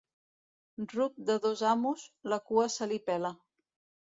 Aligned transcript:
Ruc 0.93 1.19
de 1.27 1.35
dos 1.43 1.61
amos, 1.73 2.07
la 2.35 2.41
cua 2.49 2.65
se 2.79 2.89
li 2.95 2.99
pela. 3.13 3.33